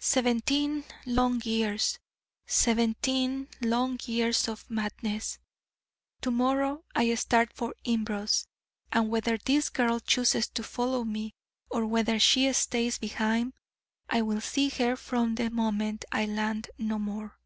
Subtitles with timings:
[0.00, 2.00] Seventeen long years,
[2.48, 5.38] seventeen long years, of madness....
[6.22, 8.46] To morrow I start for Imbros:
[8.90, 11.32] and whether this girl chooses to follow me,
[11.70, 13.52] or whether she stays behind,
[14.08, 17.38] I will see her from the moment I land no more.